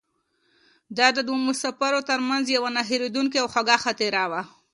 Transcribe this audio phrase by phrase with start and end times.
[0.97, 4.41] دا د دوو مسافرو تر منځ یوه نه هېرېدونکې او خوږه خاطره وه.